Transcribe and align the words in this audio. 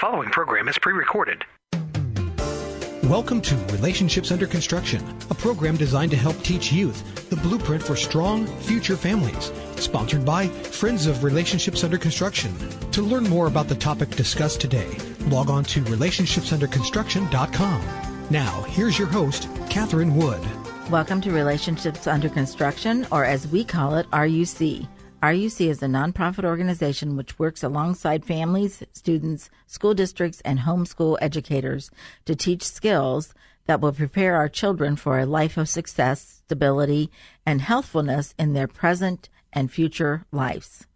following 0.00 0.30
program 0.30 0.66
is 0.66 0.78
pre 0.78 0.94
recorded. 0.94 1.44
Welcome 3.04 3.42
to 3.42 3.54
Relationships 3.76 4.32
Under 4.32 4.46
Construction, 4.46 5.04
a 5.28 5.34
program 5.34 5.76
designed 5.76 6.10
to 6.12 6.16
help 6.16 6.42
teach 6.42 6.72
youth 6.72 7.28
the 7.28 7.36
blueprint 7.36 7.82
for 7.82 7.96
strong 7.96 8.46
future 8.46 8.96
families. 8.96 9.52
Sponsored 9.76 10.24
by 10.24 10.48
Friends 10.48 11.06
of 11.06 11.22
Relationships 11.22 11.84
Under 11.84 11.98
Construction. 11.98 12.50
To 12.92 13.02
learn 13.02 13.24
more 13.24 13.46
about 13.46 13.68
the 13.68 13.74
topic 13.74 14.08
discussed 14.10 14.62
today, 14.62 14.96
log 15.26 15.50
on 15.50 15.64
to 15.64 15.82
relationshipsunderconstruction.com. 15.82 17.82
Now, 18.30 18.62
here's 18.62 18.98
your 18.98 19.08
host, 19.08 19.50
Catherine 19.68 20.16
Wood. 20.16 20.40
Welcome 20.88 21.20
to 21.20 21.30
Relationships 21.30 22.06
Under 22.06 22.30
Construction, 22.30 23.06
or 23.10 23.26
as 23.26 23.46
we 23.48 23.64
call 23.64 23.96
it, 23.96 24.10
RUC. 24.12 24.88
RUC 25.22 25.68
is 25.68 25.82
a 25.82 25.86
nonprofit 25.86 26.44
organization 26.44 27.14
which 27.14 27.38
works 27.38 27.62
alongside 27.62 28.24
families, 28.24 28.82
students, 28.94 29.50
school 29.66 29.92
districts, 29.92 30.40
and 30.46 30.60
homeschool 30.60 31.18
educators 31.20 31.90
to 32.24 32.34
teach 32.34 32.62
skills 32.62 33.34
that 33.66 33.82
will 33.82 33.92
prepare 33.92 34.36
our 34.36 34.48
children 34.48 34.96
for 34.96 35.18
a 35.18 35.26
life 35.26 35.58
of 35.58 35.68
success, 35.68 36.40
stability, 36.46 37.10
and 37.44 37.60
healthfulness 37.60 38.34
in 38.38 38.54
their 38.54 38.66
present 38.66 39.28
and 39.52 39.70
future 39.70 40.24
lives. 40.32 40.86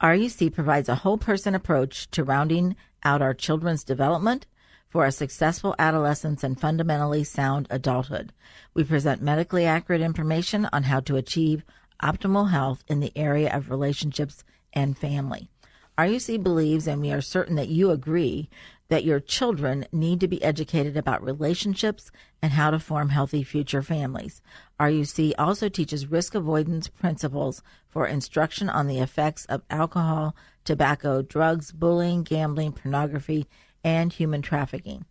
RUC 0.00 0.54
provides 0.54 0.88
a 0.88 0.94
whole 0.94 1.18
person 1.18 1.54
approach 1.54 2.10
to 2.12 2.24
rounding 2.24 2.74
out 3.04 3.20
our 3.20 3.34
children's 3.34 3.84
development 3.84 4.46
for 4.88 5.04
a 5.04 5.12
successful 5.12 5.74
adolescence 5.78 6.42
and 6.42 6.58
fundamentally 6.58 7.22
sound 7.22 7.66
adulthood. 7.68 8.32
We 8.72 8.84
present 8.84 9.20
medically 9.20 9.66
accurate 9.66 10.00
information 10.00 10.66
on 10.72 10.84
how 10.84 11.00
to 11.00 11.16
achieve 11.16 11.64
optimal 12.02 12.50
health 12.50 12.84
in 12.88 13.00
the 13.00 13.12
area 13.16 13.54
of 13.54 13.70
relationships 13.70 14.44
and 14.72 14.96
family. 14.96 15.50
RUC 15.98 16.40
believes, 16.42 16.86
and 16.86 17.00
we 17.00 17.10
are 17.10 17.20
certain 17.20 17.56
that 17.56 17.68
you 17.68 17.90
agree, 17.90 18.48
that 18.88 19.04
your 19.04 19.20
children 19.20 19.84
need 19.92 20.20
to 20.20 20.28
be 20.28 20.42
educated 20.42 20.96
about 20.96 21.22
relationships 21.22 22.10
and 22.40 22.52
how 22.52 22.70
to 22.70 22.78
form 22.78 23.08
healthy 23.08 23.42
future 23.42 23.82
families. 23.82 24.40
RUC 24.80 25.32
also 25.36 25.68
teaches 25.68 26.06
risk 26.06 26.34
avoidance 26.34 26.88
principles 26.88 27.62
for 27.88 28.06
instruction 28.06 28.68
on 28.68 28.86
the 28.86 29.00
effects 29.00 29.44
of 29.46 29.62
alcohol, 29.68 30.36
tobacco, 30.64 31.20
drugs, 31.20 31.72
bullying, 31.72 32.22
gambling, 32.22 32.72
pornography, 32.72 33.46
and 33.82 34.12
human 34.12 34.40
trafficking. 34.40 35.04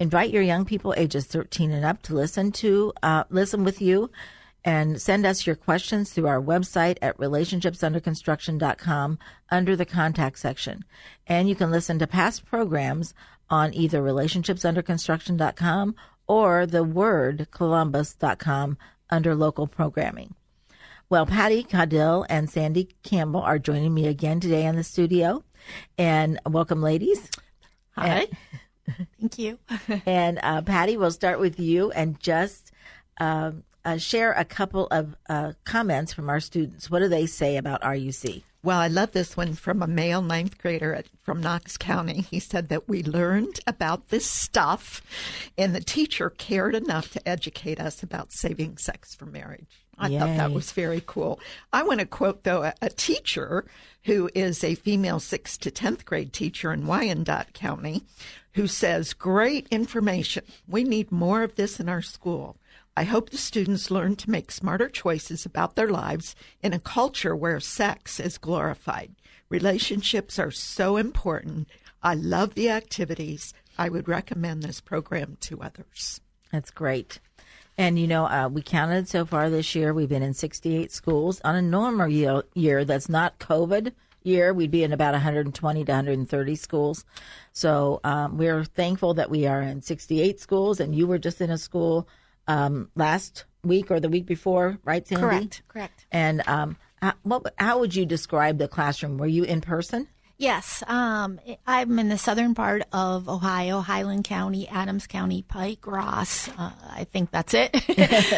Invite 0.00 0.30
your 0.30 0.42
young 0.42 0.64
people 0.64 0.94
ages 0.96 1.26
13 1.26 1.70
and 1.72 1.84
up 1.84 2.02
to 2.02 2.14
listen 2.14 2.52
to 2.52 2.92
uh, 3.02 3.24
listen 3.30 3.64
with 3.64 3.80
you 3.80 4.10
and 4.64 5.00
send 5.00 5.24
us 5.24 5.46
your 5.46 5.56
questions 5.56 6.10
through 6.10 6.26
our 6.26 6.42
website 6.42 6.98
at 7.00 7.16
relationshipsunderconstruction.com 7.18 9.18
under 9.50 9.76
the 9.76 9.86
contact 9.86 10.38
section. 10.38 10.84
And 11.26 11.48
you 11.48 11.54
can 11.54 11.70
listen 11.70 11.98
to 12.00 12.06
past 12.06 12.44
programs 12.44 13.14
on 13.50 13.72
either 13.74 14.02
relationshipsunderconstruction.com 14.02 15.94
or 16.26 16.66
the 16.66 16.84
word 16.84 17.48
columbus.com 17.50 18.76
under 19.10 19.34
local 19.34 19.66
programming. 19.66 20.34
Well, 21.10 21.24
Patty 21.24 21.64
Caudill 21.64 22.26
and 22.28 22.50
Sandy 22.50 22.90
Campbell 23.02 23.40
are 23.40 23.58
joining 23.58 23.94
me 23.94 24.06
again 24.06 24.40
today 24.40 24.66
in 24.66 24.76
the 24.76 24.84
studio. 24.84 25.42
And 25.96 26.38
welcome, 26.44 26.82
ladies. 26.82 27.30
Hi. 27.92 28.26
And, 28.86 29.06
Thank 29.18 29.38
you. 29.38 29.58
and 30.04 30.38
uh, 30.42 30.60
Patty, 30.62 30.98
we'll 30.98 31.10
start 31.10 31.40
with 31.40 31.58
you 31.58 31.90
and 31.92 32.20
just 32.20 32.72
um, 33.20 33.64
uh, 33.88 33.96
share 33.96 34.32
a 34.32 34.44
couple 34.44 34.86
of 34.90 35.16
uh, 35.30 35.52
comments 35.64 36.12
from 36.12 36.28
our 36.28 36.40
students. 36.40 36.90
What 36.90 36.98
do 36.98 37.08
they 37.08 37.24
say 37.24 37.56
about 37.56 37.80
RUC? 37.80 38.42
Well, 38.62 38.78
I 38.78 38.88
love 38.88 39.12
this 39.12 39.34
one 39.36 39.54
from 39.54 39.82
a 39.82 39.86
male 39.86 40.20
ninth 40.20 40.58
grader 40.58 40.92
at, 40.92 41.06
from 41.22 41.40
Knox 41.40 41.78
County. 41.78 42.20
He 42.30 42.38
said 42.38 42.68
that 42.68 42.88
we 42.88 43.02
learned 43.02 43.60
about 43.66 44.08
this 44.08 44.26
stuff, 44.26 45.00
and 45.56 45.74
the 45.74 45.80
teacher 45.80 46.28
cared 46.28 46.74
enough 46.74 47.10
to 47.12 47.28
educate 47.28 47.80
us 47.80 48.02
about 48.02 48.32
saving 48.32 48.76
sex 48.76 49.14
for 49.14 49.24
marriage. 49.24 49.86
I 49.96 50.08
Yay. 50.08 50.18
thought 50.18 50.36
that 50.36 50.52
was 50.52 50.70
very 50.72 51.02
cool. 51.06 51.40
I 51.72 51.82
want 51.82 52.00
to 52.00 52.06
quote, 52.06 52.44
though, 52.44 52.64
a, 52.64 52.74
a, 52.82 52.90
teacher 52.90 53.64
who 54.04 54.30
is 54.34 54.62
a 54.62 54.74
female 54.76 55.18
6th 55.18 55.58
to 55.60 55.70
10th 55.70 56.04
grade 56.04 56.32
teacher 56.32 56.72
in 56.72 56.84
Wyandot 56.84 57.52
County 57.52 58.04
who 58.52 58.66
says, 58.66 59.12
Great 59.12 59.66
information. 59.70 60.44
We 60.66 60.84
need 60.84 61.10
more 61.10 61.42
of 61.42 61.54
this 61.54 61.80
in 61.80 61.88
our 61.88 62.02
school. 62.02 62.56
I 62.98 63.04
hope 63.04 63.30
the 63.30 63.38
students 63.38 63.92
learn 63.92 64.16
to 64.16 64.30
make 64.30 64.50
smarter 64.50 64.88
choices 64.88 65.46
about 65.46 65.76
their 65.76 65.86
lives 65.86 66.34
in 66.64 66.72
a 66.72 66.80
culture 66.80 67.36
where 67.36 67.60
sex 67.60 68.18
is 68.18 68.38
glorified. 68.38 69.14
Relationships 69.48 70.36
are 70.36 70.50
so 70.50 70.96
important. 70.96 71.68
I 72.02 72.14
love 72.14 72.54
the 72.54 72.70
activities. 72.70 73.54
I 73.78 73.88
would 73.88 74.08
recommend 74.08 74.64
this 74.64 74.80
program 74.80 75.36
to 75.42 75.62
others. 75.62 76.20
That's 76.50 76.72
great. 76.72 77.20
And 77.76 78.00
you 78.00 78.08
know, 78.08 78.24
uh, 78.24 78.48
we 78.48 78.62
counted 78.62 79.08
so 79.08 79.24
far 79.24 79.48
this 79.48 79.76
year. 79.76 79.94
We've 79.94 80.08
been 80.08 80.24
in 80.24 80.34
68 80.34 80.90
schools. 80.90 81.40
On 81.44 81.54
a 81.54 81.62
normal 81.62 82.08
year, 82.08 82.42
year 82.54 82.84
that's 82.84 83.08
not 83.08 83.38
COVID 83.38 83.92
year, 84.24 84.52
we'd 84.52 84.72
be 84.72 84.82
in 84.82 84.92
about 84.92 85.12
120 85.12 85.84
to 85.84 85.92
130 85.92 86.56
schools. 86.56 87.04
So 87.52 88.00
um, 88.02 88.36
we're 88.36 88.64
thankful 88.64 89.14
that 89.14 89.30
we 89.30 89.46
are 89.46 89.62
in 89.62 89.82
68 89.82 90.40
schools, 90.40 90.80
and 90.80 90.96
you 90.96 91.06
were 91.06 91.18
just 91.18 91.40
in 91.40 91.50
a 91.50 91.58
school 91.58 92.08
um, 92.48 92.90
last 92.96 93.44
week 93.62 93.90
or 93.90 94.00
the 94.00 94.08
week 94.08 94.26
before, 94.26 94.78
right, 94.84 95.06
Sandy? 95.06 95.22
Correct. 95.22 95.62
Correct. 95.68 96.06
And 96.10 96.42
um, 96.48 96.76
how, 97.00 97.12
what, 97.22 97.54
how 97.56 97.78
would 97.78 97.94
you 97.94 98.06
describe 98.06 98.58
the 98.58 98.66
classroom? 98.66 99.18
Were 99.18 99.26
you 99.26 99.44
in 99.44 99.60
person? 99.60 100.08
Yes, 100.40 100.84
um, 100.86 101.40
I'm 101.66 101.98
in 101.98 102.10
the 102.10 102.16
southern 102.16 102.54
part 102.54 102.82
of 102.92 103.28
Ohio, 103.28 103.80
Highland 103.80 104.22
County, 104.22 104.68
Adams 104.68 105.08
County, 105.08 105.42
Pike, 105.42 105.84
Ross. 105.84 106.48
Uh, 106.56 106.70
I 106.90 107.04
think 107.10 107.32
that's 107.32 107.54
it. 107.54 107.74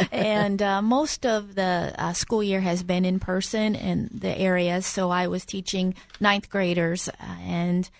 and 0.10 0.62
uh, 0.62 0.80
most 0.80 1.26
of 1.26 1.54
the 1.54 1.94
uh, 1.98 2.14
school 2.14 2.42
year 2.42 2.62
has 2.62 2.82
been 2.82 3.04
in 3.04 3.20
person 3.20 3.74
in 3.74 4.08
the 4.14 4.34
areas. 4.34 4.86
So 4.86 5.10
I 5.10 5.26
was 5.26 5.44
teaching 5.44 5.94
ninth 6.20 6.48
graders, 6.48 7.10
uh, 7.10 7.12
and 7.42 7.90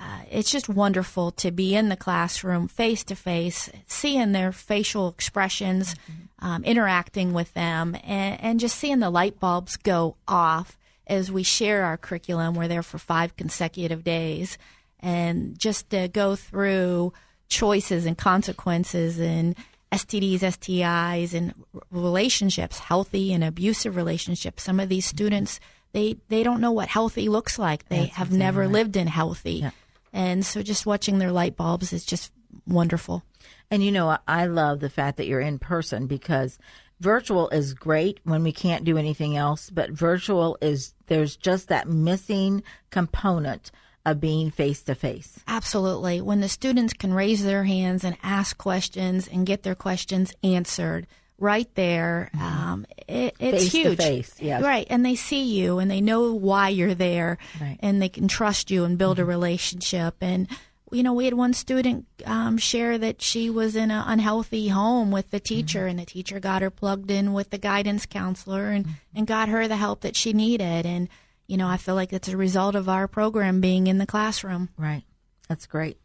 uh, 0.00 0.20
it's 0.30 0.50
just 0.50 0.68
wonderful 0.68 1.30
to 1.32 1.50
be 1.50 1.74
in 1.74 1.90
the 1.90 1.96
classroom 1.96 2.68
face 2.68 3.04
to 3.04 3.14
face, 3.14 3.68
seeing 3.86 4.32
their 4.32 4.50
facial 4.50 5.08
expressions, 5.08 5.94
mm-hmm. 5.94 6.46
um, 6.46 6.64
interacting 6.64 7.34
with 7.34 7.52
them, 7.52 7.94
and, 8.02 8.40
and 8.40 8.60
just 8.60 8.78
seeing 8.78 9.00
the 9.00 9.10
light 9.10 9.38
bulbs 9.38 9.76
go 9.76 10.16
off 10.26 10.78
as 11.06 11.30
we 11.30 11.42
share 11.42 11.84
our 11.84 11.98
curriculum. 11.98 12.54
We're 12.54 12.68
there 12.68 12.82
for 12.82 12.96
five 12.96 13.36
consecutive 13.36 14.02
days, 14.02 14.56
and 15.00 15.58
just 15.58 15.90
to 15.90 16.08
go 16.08 16.34
through 16.34 17.12
choices 17.48 18.06
and 18.06 18.16
consequences 18.16 19.20
and 19.20 19.54
STDs, 19.92 20.38
STIs, 20.38 21.34
and 21.34 21.52
relationships, 21.90 22.78
healthy 22.78 23.34
and 23.34 23.44
abusive 23.44 23.96
relationships. 23.96 24.62
Some 24.62 24.80
of 24.80 24.88
these 24.88 25.04
students, 25.04 25.60
they, 25.92 26.16
they 26.28 26.42
don't 26.42 26.60
know 26.60 26.72
what 26.72 26.88
healthy 26.88 27.28
looks 27.28 27.58
like. 27.58 27.88
They 27.88 28.02
That's 28.02 28.14
have 28.14 28.32
never 28.32 28.62
right. 28.62 28.70
lived 28.70 28.96
in 28.96 29.08
healthy. 29.08 29.54
Yeah. 29.54 29.70
And 30.12 30.44
so 30.44 30.62
just 30.62 30.86
watching 30.86 31.18
their 31.18 31.32
light 31.32 31.56
bulbs 31.56 31.92
is 31.92 32.04
just 32.04 32.32
wonderful. 32.66 33.22
And 33.70 33.84
you 33.84 33.92
know, 33.92 34.18
I 34.26 34.46
love 34.46 34.80
the 34.80 34.90
fact 34.90 35.16
that 35.16 35.26
you're 35.26 35.40
in 35.40 35.58
person 35.58 36.06
because 36.06 36.58
virtual 37.00 37.48
is 37.50 37.74
great 37.74 38.20
when 38.24 38.42
we 38.42 38.52
can't 38.52 38.84
do 38.84 38.98
anything 38.98 39.36
else, 39.36 39.70
but 39.70 39.90
virtual 39.90 40.58
is 40.60 40.94
there's 41.06 41.36
just 41.36 41.68
that 41.68 41.88
missing 41.88 42.62
component 42.90 43.70
of 44.04 44.20
being 44.20 44.50
face 44.50 44.82
to 44.82 44.94
face. 44.94 45.40
Absolutely. 45.46 46.20
When 46.20 46.40
the 46.40 46.48
students 46.48 46.92
can 46.94 47.12
raise 47.12 47.44
their 47.44 47.64
hands 47.64 48.02
and 48.02 48.16
ask 48.22 48.56
questions 48.56 49.28
and 49.28 49.46
get 49.46 49.62
their 49.62 49.74
questions 49.74 50.32
answered 50.42 51.06
right 51.40 51.74
there, 51.74 52.30
mm-hmm. 52.34 52.44
um, 52.44 52.86
it, 53.08 53.34
it's 53.40 53.62
face 53.62 53.72
huge. 53.72 53.98
face, 53.98 54.34
yes. 54.38 54.62
Right. 54.62 54.86
And 54.88 55.04
they 55.04 55.16
see 55.16 55.42
you 55.42 55.78
and 55.78 55.90
they 55.90 56.00
know 56.00 56.32
why 56.34 56.68
you're 56.68 56.94
there 56.94 57.38
right. 57.60 57.78
and 57.80 58.00
they 58.00 58.08
can 58.08 58.28
trust 58.28 58.70
you 58.70 58.84
and 58.84 58.96
build 58.96 59.16
mm-hmm. 59.16 59.24
a 59.24 59.32
relationship. 59.32 60.16
And 60.20 60.46
you 60.92 61.02
know, 61.02 61.12
we 61.12 61.24
had 61.24 61.34
one 61.34 61.54
student 61.54 62.06
um, 62.26 62.58
share 62.58 62.98
that 62.98 63.22
she 63.22 63.48
was 63.48 63.76
in 63.76 63.90
an 63.90 64.04
unhealthy 64.06 64.68
home 64.68 65.10
with 65.10 65.30
the 65.30 65.40
teacher, 65.40 65.80
mm-hmm. 65.80 65.90
and 65.90 65.98
the 66.00 66.04
teacher 66.04 66.40
got 66.40 66.62
her 66.62 66.70
plugged 66.70 67.10
in 67.10 67.32
with 67.32 67.50
the 67.50 67.58
guidance 67.58 68.06
counselor 68.06 68.70
and, 68.70 68.84
mm-hmm. 68.84 69.18
and 69.18 69.26
got 69.26 69.48
her 69.48 69.68
the 69.68 69.76
help 69.76 70.00
that 70.00 70.16
she 70.16 70.32
needed. 70.32 70.86
And, 70.86 71.08
you 71.46 71.56
know, 71.56 71.68
I 71.68 71.76
feel 71.76 71.94
like 71.94 72.12
it's 72.12 72.28
a 72.28 72.36
result 72.36 72.74
of 72.74 72.88
our 72.88 73.06
program 73.06 73.60
being 73.60 73.86
in 73.86 73.98
the 73.98 74.06
classroom. 74.06 74.68
Right. 74.76 75.04
That's 75.48 75.66
great. 75.66 75.98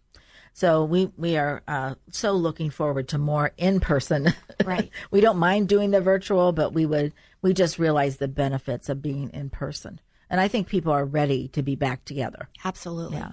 So 0.56 0.86
we 0.86 1.12
we 1.18 1.36
are 1.36 1.62
uh, 1.68 1.96
so 2.12 2.32
looking 2.32 2.70
forward 2.70 3.10
to 3.10 3.18
more 3.18 3.52
in 3.58 3.82
person. 3.82 4.34
Right. 4.64 4.90
we 5.12 5.20
don't 5.20 5.38
mind 5.38 5.68
doing 5.68 5.92
the 5.92 6.00
virtual, 6.00 6.54
but 6.54 6.72
we 6.72 6.86
would 6.86 7.12
we 7.42 7.54
just 7.54 7.78
realize 7.78 8.18
the 8.18 8.30
benefits 8.30 8.88
of 8.88 9.02
being 9.02 9.30
in 9.34 9.50
person, 9.50 10.00
and 10.30 10.40
I 10.40 10.48
think 10.48 10.70
people 10.70 10.94
are 10.94 11.04
ready 11.04 11.50
to 11.50 11.62
be 11.62 11.76
back 11.76 12.06
together. 12.06 12.48
Absolutely. 12.64 13.18
Yeah. 13.18 13.32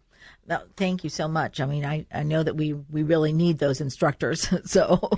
No, 0.48 0.62
thank 0.78 1.04
you 1.04 1.10
so 1.10 1.28
much. 1.28 1.60
I 1.60 1.66
mean, 1.66 1.86
I, 1.86 2.06
I 2.14 2.22
know 2.22 2.44
that 2.44 2.56
we, 2.56 2.74
we 2.74 3.02
really 3.02 3.34
need 3.34 3.58
those 3.58 3.82
instructors. 3.82 4.48
so, 4.66 5.10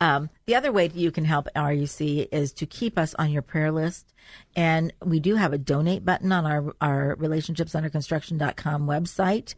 um, 0.00 0.28
the 0.46 0.56
other 0.56 0.72
way 0.72 0.88
that 0.88 0.98
you 0.98 1.12
can 1.12 1.24
help 1.24 1.46
RUC 1.54 2.28
is 2.32 2.52
to 2.54 2.66
keep 2.66 2.98
us 2.98 3.14
on 3.14 3.30
your 3.30 3.42
prayer 3.42 3.70
list. 3.70 4.12
And 4.56 4.92
we 5.04 5.20
do 5.20 5.36
have 5.36 5.52
a 5.52 5.58
donate 5.58 6.04
button 6.04 6.32
on 6.32 6.46
our, 6.46 6.74
our 6.80 7.16
relationshipsunderconstruction.com 7.16 8.86
website. 8.86 9.54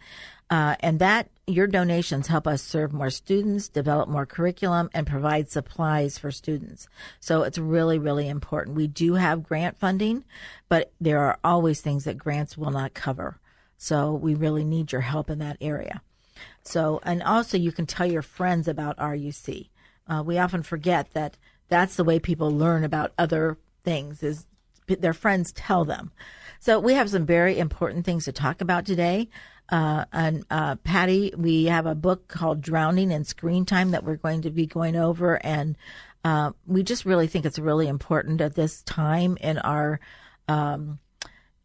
Uh, 0.50 0.76
and 0.80 0.98
that 0.98 1.30
your 1.48 1.66
donations 1.66 2.26
help 2.26 2.46
us 2.46 2.62
serve 2.62 2.92
more 2.92 3.10
students, 3.10 3.68
develop 3.68 4.08
more 4.08 4.26
curriculum, 4.26 4.90
and 4.92 5.06
provide 5.06 5.50
supplies 5.50 6.18
for 6.18 6.30
students. 6.30 6.88
So 7.20 7.42
it's 7.42 7.58
really, 7.58 7.98
really 7.98 8.28
important. 8.28 8.76
We 8.76 8.86
do 8.86 9.14
have 9.14 9.42
grant 9.42 9.78
funding, 9.78 10.24
but 10.68 10.92
there 11.00 11.20
are 11.20 11.38
always 11.42 11.80
things 11.80 12.04
that 12.04 12.18
grants 12.18 12.58
will 12.58 12.70
not 12.70 12.94
cover. 12.94 13.40
So 13.78 14.12
we 14.12 14.34
really 14.34 14.64
need 14.64 14.92
your 14.92 15.00
help 15.02 15.30
in 15.30 15.38
that 15.38 15.56
area. 15.60 16.02
So, 16.62 17.00
and 17.02 17.22
also 17.22 17.56
you 17.56 17.72
can 17.72 17.86
tell 17.86 18.06
your 18.06 18.22
friends 18.22 18.68
about 18.68 18.98
RUC. 18.98 19.70
Uh, 20.06 20.22
we 20.24 20.38
often 20.38 20.62
forget 20.62 21.12
that 21.12 21.36
that's 21.68 21.96
the 21.96 22.04
way 22.04 22.18
people 22.18 22.50
learn 22.50 22.84
about 22.84 23.12
other 23.18 23.56
things 23.84 24.22
is 24.22 24.46
their 24.86 25.12
friends 25.12 25.52
tell 25.52 25.84
them. 25.84 26.12
So 26.60 26.80
we 26.80 26.94
have 26.94 27.10
some 27.10 27.26
very 27.26 27.58
important 27.58 28.04
things 28.04 28.24
to 28.24 28.32
talk 28.32 28.60
about 28.60 28.84
today. 28.84 29.28
Uh, 29.68 30.04
and 30.12 30.44
uh, 30.50 30.76
Patty, 30.76 31.32
we 31.36 31.66
have 31.66 31.86
a 31.86 31.94
book 31.94 32.28
called 32.28 32.62
Drowning 32.62 33.10
in 33.10 33.24
Screen 33.24 33.66
Time 33.66 33.90
that 33.90 34.04
we're 34.04 34.16
going 34.16 34.42
to 34.42 34.50
be 34.50 34.66
going 34.66 34.96
over, 34.96 35.44
and 35.44 35.76
uh, 36.24 36.52
we 36.66 36.82
just 36.82 37.04
really 37.04 37.26
think 37.26 37.44
it's 37.44 37.58
really 37.58 37.86
important 37.86 38.40
at 38.40 38.54
this 38.54 38.82
time 38.82 39.36
in 39.40 39.58
our 39.58 40.00
um, 40.48 40.98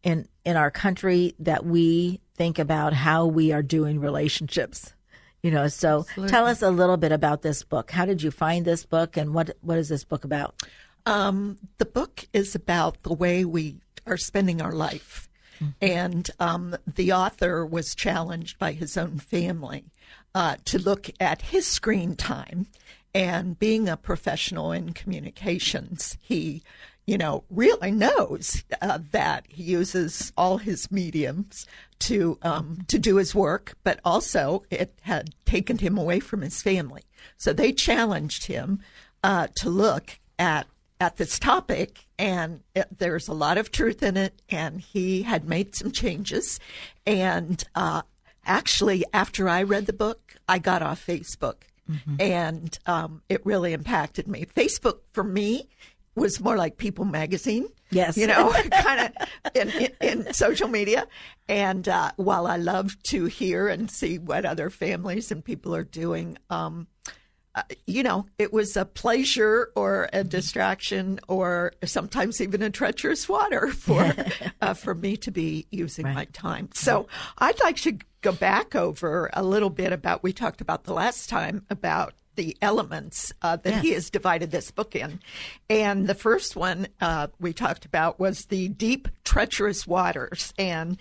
in 0.02 0.28
in 0.44 0.56
our 0.56 0.70
country 0.70 1.34
that 1.38 1.64
we 1.64 2.20
think 2.34 2.58
about 2.58 2.92
how 2.92 3.26
we 3.26 3.52
are 3.52 3.62
doing 3.62 4.00
relationships. 4.00 4.92
You 5.42 5.50
know, 5.50 5.68
so 5.68 6.06
tell 6.26 6.46
us 6.46 6.62
a 6.62 6.70
little 6.70 6.96
bit 6.96 7.12
about 7.12 7.42
this 7.42 7.62
book. 7.64 7.90
How 7.90 8.06
did 8.06 8.22
you 8.22 8.30
find 8.30 8.64
this 8.64 8.84
book, 8.84 9.16
and 9.16 9.34
what 9.34 9.56
what 9.60 9.78
is 9.78 9.88
this 9.88 10.04
book 10.04 10.24
about? 10.24 10.62
Um, 11.06 11.58
the 11.78 11.84
book 11.84 12.26
is 12.32 12.54
about 12.54 13.02
the 13.02 13.12
way 13.12 13.44
we 13.44 13.76
are 14.06 14.16
spending 14.16 14.60
our 14.60 14.72
life. 14.72 15.28
And 15.80 16.30
um, 16.40 16.76
the 16.86 17.12
author 17.12 17.64
was 17.64 17.94
challenged 17.94 18.58
by 18.58 18.72
his 18.72 18.96
own 18.96 19.18
family 19.18 19.84
uh, 20.34 20.56
to 20.66 20.78
look 20.78 21.10
at 21.20 21.42
his 21.42 21.66
screen 21.66 22.16
time. 22.16 22.66
And 23.14 23.58
being 23.58 23.88
a 23.88 23.96
professional 23.96 24.72
in 24.72 24.92
communications, 24.92 26.18
he, 26.20 26.64
you 27.06 27.16
know, 27.16 27.44
really 27.48 27.92
knows 27.92 28.64
uh, 28.82 28.98
that 29.12 29.44
he 29.48 29.62
uses 29.62 30.32
all 30.36 30.58
his 30.58 30.90
mediums 30.90 31.64
to 32.00 32.38
um, 32.42 32.78
to 32.88 32.98
do 32.98 33.16
his 33.16 33.34
work, 33.34 33.74
but 33.84 34.00
also 34.04 34.64
it 34.68 34.98
had 35.02 35.30
taken 35.44 35.78
him 35.78 35.96
away 35.96 36.18
from 36.18 36.40
his 36.40 36.60
family. 36.60 37.02
So 37.36 37.52
they 37.52 37.72
challenged 37.72 38.46
him 38.46 38.80
uh, 39.22 39.46
to 39.56 39.70
look 39.70 40.18
at 40.38 40.66
at 41.00 41.16
this 41.16 41.38
topic, 41.38 42.06
and 42.18 42.62
it, 42.74 42.86
there's 42.98 43.28
a 43.28 43.34
lot 43.34 43.58
of 43.58 43.70
truth 43.70 44.02
in 44.02 44.16
it. 44.16 44.40
And 44.48 44.80
he 44.80 45.22
had 45.22 45.48
made 45.48 45.74
some 45.74 45.90
changes, 45.90 46.60
and 47.06 47.62
uh, 47.74 48.02
actually, 48.46 49.04
after 49.12 49.48
I 49.48 49.62
read 49.62 49.86
the 49.86 49.92
book, 49.92 50.36
I 50.48 50.58
got 50.58 50.82
off 50.82 51.04
Facebook, 51.04 51.62
and 52.18 52.78
um, 52.86 53.22
it 53.28 53.44
really 53.44 53.72
impacted 53.72 54.26
me. 54.26 54.46
Facebook 54.46 55.00
for 55.12 55.24
me 55.24 55.68
was 56.14 56.40
more 56.40 56.56
like 56.56 56.76
People 56.76 57.04
Magazine. 57.04 57.68
Yes. 57.90 58.16
you 58.16 58.26
know, 58.26 58.50
kind 58.70 59.00
of 59.00 59.28
in, 59.54 59.70
in, 59.70 59.92
in 60.00 60.34
social 60.34 60.68
media. 60.68 61.06
And 61.48 61.88
uh, 61.88 62.10
while 62.16 62.46
I 62.46 62.56
love 62.56 63.00
to 63.04 63.26
hear 63.26 63.68
and 63.68 63.90
see 63.90 64.18
what 64.18 64.44
other 64.44 64.70
families 64.70 65.30
and 65.30 65.44
people 65.44 65.74
are 65.74 65.84
doing, 65.84 66.38
um, 66.50 66.88
you 67.86 68.02
know, 68.02 68.26
it 68.38 68.52
was 68.52 68.76
a 68.76 68.84
pleasure 68.84 69.70
or 69.76 70.08
a 70.12 70.24
distraction 70.24 71.20
or 71.28 71.72
sometimes 71.84 72.40
even 72.40 72.62
a 72.62 72.70
treacherous 72.70 73.28
water 73.28 73.68
for 73.72 74.12
uh, 74.60 74.74
for 74.74 74.94
me 74.94 75.16
to 75.18 75.30
be 75.30 75.66
using 75.70 76.12
my 76.12 76.24
time. 76.26 76.68
So 76.74 77.06
I'd 77.38 77.60
like 77.60 77.76
to 77.78 77.98
go 78.22 78.32
back 78.32 78.74
over 78.74 79.30
a 79.32 79.42
little 79.42 79.70
bit 79.70 79.92
about 79.92 80.22
we 80.22 80.32
talked 80.32 80.60
about 80.60 80.84
the 80.84 80.94
last 80.94 81.28
time 81.28 81.64
about 81.70 82.14
the 82.36 82.56
elements 82.60 83.32
uh, 83.42 83.56
that 83.56 83.82
he 83.82 83.92
has 83.92 84.10
divided 84.10 84.50
this 84.50 84.72
book 84.72 84.96
in, 84.96 85.20
and 85.70 86.08
the 86.08 86.16
first 86.16 86.56
one 86.56 86.88
uh, 87.00 87.28
we 87.38 87.52
talked 87.52 87.84
about 87.84 88.18
was 88.18 88.46
the 88.46 88.68
deep, 88.68 89.06
treacherous 89.22 89.86
waters, 89.86 90.52
and 90.58 90.98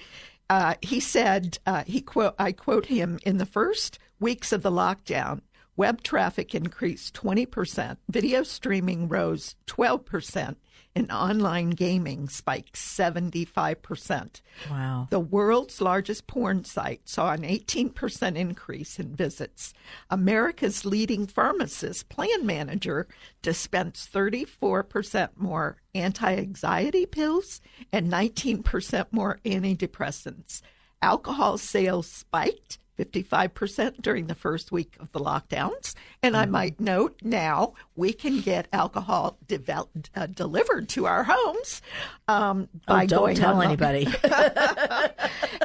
uh, 0.52 0.76
he 0.82 1.00
said 1.00 1.58
uh, 1.66 1.84
he 1.88 2.02
quote 2.02 2.36
I 2.38 2.52
quote 2.52 2.86
him 2.86 3.18
in 3.24 3.38
the 3.38 3.48
first 3.48 3.98
weeks 4.20 4.52
of 4.52 4.62
the 4.62 4.72
lockdown. 4.72 5.42
Web 5.76 6.04
traffic 6.04 6.54
increased 6.54 7.16
20%, 7.16 7.98
video 8.08 8.44
streaming 8.44 9.08
rose 9.08 9.56
12%, 9.66 10.56
and 10.96 11.12
online 11.12 11.72
gaming 11.72 12.30
spiked 12.30 12.76
75%. 12.76 14.42
Wow. 14.70 15.08
The 15.10 15.20
world's 15.20 15.82
largest 15.82 16.28
porn 16.28 16.64
site 16.64 17.10
saw 17.10 17.32
an 17.32 17.42
18% 17.42 18.36
increase 18.36 19.00
in 19.00 19.16
visits. 19.16 19.74
America's 20.12 20.86
leading 20.86 21.26
pharmacist, 21.26 22.10
Plan 22.10 22.46
Manager, 22.46 23.08
dispensed 23.42 24.14
34% 24.14 25.30
more 25.36 25.78
anti 25.96 26.36
anxiety 26.36 27.08
pills 27.08 27.62
and 27.92 28.12
19% 28.12 29.08
more 29.12 29.40
antidepressants. 29.44 30.62
Alcohol 31.02 31.58
sales 31.58 32.08
spiked 32.08 32.78
55% 32.98 34.02
during 34.02 34.28
the 34.28 34.36
first 34.36 34.72
week 34.72 34.96
of 35.00 35.12
the 35.12 35.20
lockdowns. 35.20 35.96
And 36.22 36.38
I 36.38 36.46
might 36.46 36.80
note 36.80 37.20
now 37.24 37.74
we 37.96 38.14
can 38.14 38.42
get 38.42 38.68
alcohol 38.72 39.38
devel- 39.48 39.90
uh, 40.16 40.28
delivered 40.28 40.90
to 40.90 41.06
our 41.06 41.24
homes 41.24 41.82
um, 42.28 42.70
by 42.86 43.04
oh, 43.04 43.08
don't 43.08 43.20
going 43.20 43.36
tell 43.36 43.62
anybody. 43.62 44.08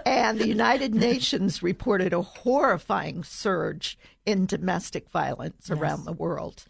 And 0.08 0.38
the 0.38 0.48
United 0.48 0.94
Nations 1.08 1.62
reported 1.62 2.12
a 2.12 2.22
horrifying 2.22 3.24
surge 3.24 3.98
in 4.24 4.46
domestic 4.46 5.10
violence 5.10 5.70
around 5.70 6.04
the 6.04 6.12
world. 6.12 6.64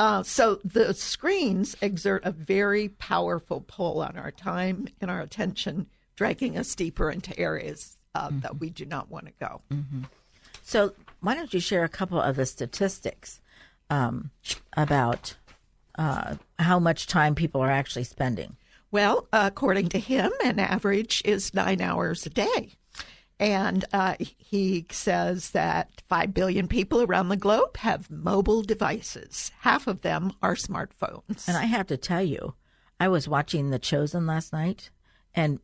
Uh, 0.00 0.22
so 0.22 0.58
the 0.64 0.94
screens 0.94 1.76
exert 1.82 2.24
a 2.24 2.32
very 2.32 2.88
powerful 2.88 3.62
pull 3.66 4.00
on 4.00 4.16
our 4.16 4.30
time 4.30 4.88
and 5.00 5.10
our 5.10 5.20
attention, 5.20 5.86
dragging 6.16 6.56
us 6.56 6.74
deeper 6.74 7.10
into 7.10 7.38
areas 7.38 7.98
uh, 8.18 8.30
that 8.32 8.60
we 8.60 8.70
do 8.70 8.84
not 8.84 9.10
want 9.10 9.26
to 9.26 9.32
go. 9.38 9.60
so 10.62 10.92
why 11.20 11.34
don't 11.34 11.52
you 11.54 11.60
share 11.60 11.84
a 11.84 11.88
couple 11.88 12.20
of 12.20 12.36
the 12.36 12.46
statistics 12.46 13.40
um, 13.90 14.30
about 14.76 15.36
uh, 15.98 16.36
how 16.58 16.78
much 16.78 17.06
time 17.06 17.34
people 17.34 17.60
are 17.60 17.70
actually 17.70 18.04
spending? 18.04 18.56
Well, 18.90 19.26
according 19.32 19.90
to 19.90 19.98
him, 19.98 20.32
an 20.44 20.58
average 20.58 21.22
is 21.24 21.52
nine 21.52 21.80
hours 21.80 22.24
a 22.26 22.30
day. 22.30 22.72
And 23.40 23.84
uh, 23.92 24.16
he 24.18 24.86
says 24.90 25.50
that 25.50 26.02
5 26.08 26.34
billion 26.34 26.66
people 26.66 27.02
around 27.02 27.28
the 27.28 27.36
globe 27.36 27.76
have 27.76 28.10
mobile 28.10 28.62
devices. 28.62 29.52
Half 29.60 29.86
of 29.86 30.00
them 30.00 30.32
are 30.42 30.56
smartphones. 30.56 31.46
And 31.46 31.56
I 31.56 31.66
have 31.66 31.86
to 31.88 31.96
tell 31.96 32.22
you, 32.22 32.54
I 32.98 33.08
was 33.08 33.28
watching 33.28 33.70
The 33.70 33.78
Chosen 33.78 34.26
last 34.26 34.52
night, 34.52 34.90
and 35.34 35.60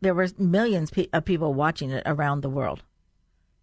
there 0.00 0.14
were 0.14 0.28
millions 0.38 0.90
of 1.12 1.24
people 1.24 1.54
watching 1.54 1.90
it 1.90 2.02
around 2.06 2.40
the 2.42 2.50
world. 2.50 2.82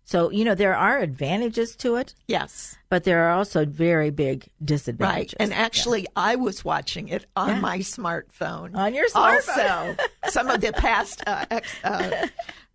So, 0.08 0.30
you 0.30 0.46
know, 0.46 0.54
there 0.54 0.76
are 0.76 1.00
advantages 1.00 1.76
to 1.78 1.96
it, 1.96 2.14
yes. 2.28 2.78
but 2.90 3.06
there 3.06 3.24
are 3.28 3.32
also 3.32 3.66
very 3.66 4.12
big 4.12 4.48
disadvantages. 4.64 5.34
Right. 5.40 5.44
And 5.44 5.52
actually, 5.52 6.06
I 6.16 6.36
was 6.36 6.64
watching 6.64 7.08
it 7.08 7.26
on 7.36 7.50
Yeah. 7.50 7.60
my 7.60 7.80
smartphone. 7.80 8.76
On 8.76 8.94
your 8.94 9.10
smartphone. 9.10 9.98
Also, 9.98 10.04
some 10.30 10.48
of 10.50 10.62
the 10.62 10.74
past 10.74 11.24
uh, 11.26 11.46
ex, 11.50 11.76
uh, 11.84 12.28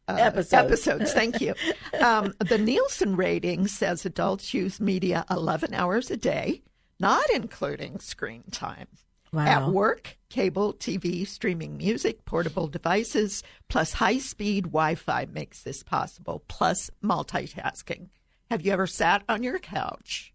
uh, 0.08 0.14
Episodes. 0.18 0.52
episodes. 0.52 1.12
Thank 1.12 1.40
you. 1.40 1.54
Um, 2.00 2.32
the 2.38 2.56
Nielsen 2.56 3.14
rating 3.14 3.66
says 3.66 4.06
adults 4.06 4.54
use 4.54 4.80
media 4.80 5.24
11 5.30 5.74
hours 5.74 6.10
a 6.10 6.16
day, 6.16 6.62
not 6.98 7.28
including 7.34 8.00
screen 8.00 8.42
time. 8.50 8.86
Wow. 9.32 9.46
At 9.46 9.68
work, 9.68 10.16
cable, 10.28 10.74
TV, 10.74 11.24
streaming 11.26 11.76
music, 11.76 12.24
portable 12.24 12.66
devices, 12.66 13.44
plus 13.68 13.92
high 13.92 14.18
speed 14.18 14.64
Wi 14.64 14.96
Fi 14.96 15.26
makes 15.32 15.62
this 15.62 15.82
possible, 15.84 16.42
plus 16.48 16.90
multitasking. 17.02 18.08
Have 18.50 18.62
you 18.66 18.72
ever 18.72 18.88
sat 18.88 19.22
on 19.28 19.44
your 19.44 19.60
couch, 19.60 20.32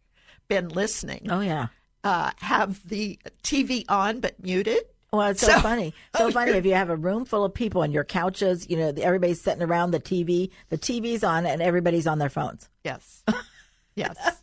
been 0.48 0.70
listening, 0.70 1.28
Oh 1.30 1.42
yeah. 1.42 1.68
uh, 2.06 2.32
have 2.38 2.88
the 2.88 3.20
TV 3.44 3.84
on 3.90 4.22
but 4.22 4.42
muted? 4.42 4.84
Well, 5.12 5.28
it's 5.30 5.42
so, 5.42 5.48
So- 5.48 5.60
funny. 5.60 5.94
So 6.18 6.28
Oh, 6.28 6.32
funny 6.32 6.52
if 6.54 6.66
you 6.66 6.74
have 6.76 6.90
a 6.90 6.96
room 6.96 7.26
full 7.26 7.44
of 7.44 7.54
people 7.54 7.82
and 7.82 7.92
your 7.94 8.06
couches, 8.06 8.70
you 8.70 8.78
know, 8.78 8.94
everybody's 9.02 9.42
sitting 9.42 9.62
around 9.64 9.92
the 9.92 10.00
TV, 10.00 10.52
the 10.70 10.78
TV's 10.78 11.24
on 11.26 11.46
and 11.46 11.62
everybody's 11.62 12.08
on 12.08 12.20
their 12.20 12.30
phones. 12.30 12.70
Yes. 12.86 13.24
Yes. 13.96 14.18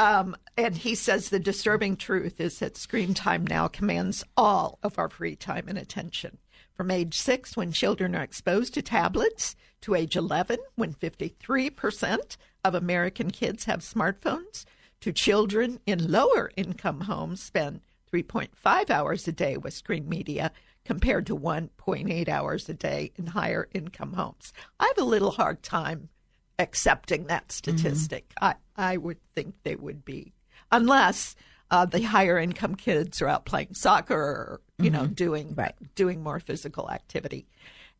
Um, 0.00 0.34
and 0.56 0.76
he 0.76 0.94
says 0.94 1.28
the 1.28 1.38
disturbing 1.38 1.96
truth 1.96 2.40
is 2.40 2.58
that 2.58 2.76
screen 2.76 3.14
time 3.14 3.46
now 3.46 3.68
commands 3.68 4.24
all 4.36 4.78
of 4.82 4.98
our 4.98 5.08
free 5.08 5.36
time 5.36 5.64
and 5.68 5.78
attention. 5.78 6.38
From 6.74 6.90
age 6.90 7.18
six, 7.18 7.56
when 7.56 7.72
children 7.72 8.14
are 8.14 8.22
exposed 8.22 8.74
to 8.74 8.82
tablets, 8.82 9.54
to 9.82 9.94
age 9.94 10.16
11, 10.16 10.58
when 10.74 10.92
53% 10.92 12.36
of 12.64 12.74
American 12.74 13.30
kids 13.30 13.64
have 13.64 13.80
smartphones, 13.80 14.64
to 15.00 15.12
children 15.12 15.80
in 15.86 16.10
lower 16.10 16.50
income 16.56 17.02
homes 17.02 17.42
spend 17.42 17.80
3.5 18.12 18.90
hours 18.90 19.28
a 19.28 19.32
day 19.32 19.56
with 19.56 19.74
screen 19.74 20.08
media 20.08 20.52
compared 20.84 21.26
to 21.26 21.36
1.8 21.36 22.28
hours 22.28 22.68
a 22.68 22.74
day 22.74 23.12
in 23.16 23.26
higher 23.26 23.68
income 23.72 24.12
homes. 24.14 24.52
I 24.78 24.86
have 24.86 24.98
a 24.98 25.08
little 25.08 25.32
hard 25.32 25.62
time 25.62 26.08
accepting 26.58 27.26
that 27.26 27.48
mm-hmm. 27.48 27.76
statistic. 27.76 28.32
I, 28.40 28.54
I 28.76 28.96
would 28.96 29.18
think 29.34 29.54
they 29.62 29.76
would 29.76 30.04
be, 30.04 30.32
unless 30.76 31.36
uh, 31.70 31.86
the 31.86 32.02
higher 32.02 32.38
income 32.38 32.74
kids 32.74 33.22
are 33.22 33.28
out 33.28 33.44
playing 33.44 33.74
soccer 33.74 34.14
or 34.14 34.60
you 34.78 34.90
know 34.90 35.06
doing 35.06 35.54
Right. 35.54 35.74
doing 35.94 36.22
more 36.22 36.40
physical 36.40 36.90
activity. 36.90 37.46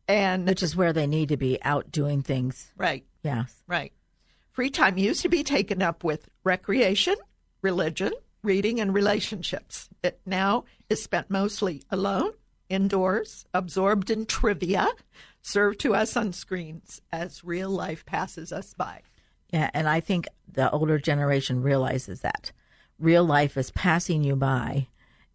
And 0.07 0.47
Which 0.47 0.61
is 0.61 0.75
where 0.75 0.93
they 0.93 1.07
need 1.07 1.29
to 1.29 1.37
be 1.37 1.57
out 1.63 1.91
doing 1.91 2.21
things. 2.21 2.71
right, 2.77 3.03
Yes. 3.23 3.63
right. 3.67 3.91
Free 4.51 4.69
time 4.69 4.97
used 4.97 5.21
to 5.23 5.29
be 5.29 5.43
taken 5.43 5.81
up 5.81 6.03
with 6.03 6.29
recreation, 6.43 7.15
religion, 7.61 8.13
reading, 8.43 8.79
and 8.79 8.93
relationships. 8.93 9.89
It 10.03 10.19
now 10.25 10.65
is 10.89 11.01
spent 11.03 11.29
mostly 11.31 11.81
alone, 11.89 12.31
indoors, 12.69 13.45
absorbed 13.53 14.09
in 14.11 14.25
trivia, 14.27 14.87
served 15.41 15.79
to 15.81 15.95
us 15.95 16.15
on 16.15 16.33
screens 16.33 17.01
as 17.11 17.43
real 17.43 17.69
life 17.71 18.05
passes 18.05 18.51
us 18.53 18.73
by. 18.75 19.01
Yeah, 19.51 19.69
and 19.73 19.89
I 19.89 19.99
think 19.99 20.27
the 20.51 20.69
older 20.71 20.99
generation 20.99 21.61
realizes 21.63 22.21
that 22.21 22.51
real 22.99 23.23
life 23.23 23.57
is 23.57 23.71
passing 23.71 24.23
you 24.23 24.35
by, 24.35 24.87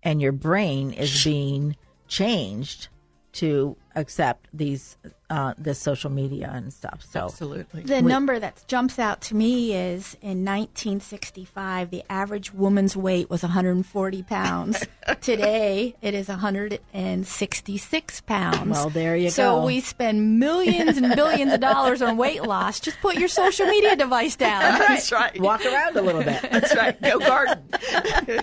and 0.02 0.20
your 0.20 0.32
brain 0.32 0.92
is 0.92 1.24
being 1.24 1.76
changed 2.08 2.88
to 3.32 3.76
accept 3.94 4.48
these 4.52 4.96
uh, 5.30 5.54
this 5.56 5.78
social 5.78 6.10
media 6.10 6.50
and 6.52 6.72
stuff. 6.72 7.04
So 7.08 7.26
Absolutely. 7.26 7.82
The 7.84 8.02
number 8.02 8.38
that 8.38 8.64
jumps 8.66 8.98
out 8.98 9.20
to 9.22 9.36
me 9.36 9.72
is 9.74 10.14
in 10.20 10.44
1965, 10.44 11.90
the 11.90 12.02
average 12.10 12.52
woman's 12.52 12.96
weight 12.96 13.30
was 13.30 13.42
140 13.42 14.22
pounds. 14.24 14.84
Today, 15.20 15.94
it 16.02 16.14
is 16.14 16.28
166 16.28 18.20
pounds. 18.22 18.70
Well, 18.70 18.90
there 18.90 19.16
you 19.16 19.30
so 19.30 19.42
go. 19.42 19.60
So 19.60 19.66
we 19.66 19.80
spend 19.80 20.40
millions 20.40 20.96
and 20.96 21.14
billions 21.14 21.52
of 21.52 21.60
dollars 21.60 22.02
on 22.02 22.16
weight 22.16 22.42
loss. 22.42 22.80
Just 22.80 23.00
put 23.00 23.16
your 23.16 23.28
social 23.28 23.66
media 23.66 23.94
device 23.94 24.34
down. 24.34 24.60
That's 24.80 25.12
right. 25.12 25.40
walk 25.40 25.64
around 25.64 25.96
a 25.96 26.02
little 26.02 26.24
bit. 26.24 26.42
That's 26.42 26.74
right. 26.74 27.00
Go 27.00 27.18
garden. 27.20 27.62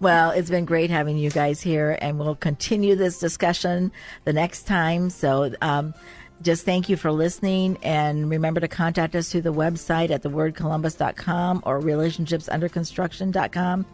Well, 0.00 0.30
it's 0.30 0.48
been 0.48 0.64
great 0.64 0.90
having 0.90 1.18
you 1.18 1.30
guys 1.30 1.60
here, 1.60 1.96
and 2.00 2.18
we'll 2.18 2.34
continue 2.34 2.96
this 2.96 3.18
discussion 3.18 3.92
the 4.24 4.32
next 4.32 4.66
time. 4.66 5.10
So, 5.10 5.52
um, 5.60 5.94
just 6.42 6.64
thank 6.64 6.88
you 6.88 6.96
for 6.96 7.12
listening, 7.12 7.76
and 7.82 8.30
remember 8.30 8.60
to 8.60 8.68
contact 8.68 9.14
us 9.14 9.30
through 9.30 9.42
the 9.42 9.52
website 9.52 10.10
at 10.10 10.22
thewordcolumbus.com 10.22 11.62
or 11.66 11.80
relationshipsunderconstruction.com. 11.80 13.86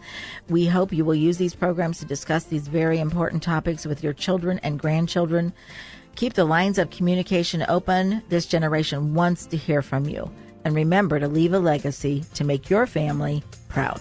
We 0.48 0.66
hope 0.66 0.92
you 0.92 1.04
will 1.04 1.16
use 1.16 1.38
these 1.38 1.56
programs 1.56 1.98
to 1.98 2.04
discuss 2.04 2.44
these 2.44 2.68
very 2.68 3.00
important 3.00 3.42
topics 3.42 3.84
with 3.84 4.04
your 4.04 4.12
children 4.12 4.60
and 4.62 4.78
grandchildren. 4.78 5.52
Keep 6.14 6.34
the 6.34 6.44
lines 6.44 6.78
of 6.78 6.90
communication 6.90 7.64
open. 7.68 8.22
This 8.28 8.46
generation 8.46 9.14
wants 9.14 9.46
to 9.46 9.56
hear 9.56 9.82
from 9.82 10.08
you. 10.08 10.30
And 10.64 10.74
remember 10.74 11.18
to 11.18 11.28
leave 11.28 11.52
a 11.52 11.58
legacy 11.58 12.24
to 12.34 12.44
make 12.44 12.70
your 12.70 12.86
family 12.86 13.42
proud. 13.68 14.00